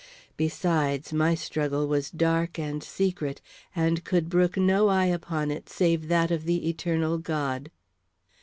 [0.35, 3.39] Besides, my struggle was dark and secret,
[3.75, 7.69] and could brook no eye upon it save that of the eternal God.